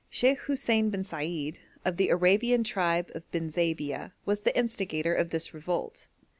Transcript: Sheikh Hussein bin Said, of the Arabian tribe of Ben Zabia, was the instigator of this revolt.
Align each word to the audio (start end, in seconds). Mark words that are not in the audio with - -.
Sheikh 0.09 0.39
Hussein 0.39 0.89
bin 0.89 1.03
Said, 1.03 1.59
of 1.85 1.97
the 1.97 2.09
Arabian 2.09 2.63
tribe 2.63 3.11
of 3.13 3.29
Ben 3.31 3.49
Zabia, 3.51 4.13
was 4.25 4.39
the 4.39 4.57
instigator 4.57 5.13
of 5.13 5.29
this 5.29 5.53
revolt. 5.53 6.07